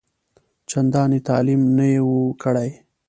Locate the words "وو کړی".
2.07-2.69